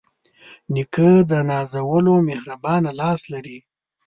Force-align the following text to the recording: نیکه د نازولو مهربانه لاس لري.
نیکه 0.73 1.09
د 1.29 1.31
نازولو 1.49 2.13
مهربانه 2.29 2.89
لاس 2.99 3.21
لري. 3.33 3.57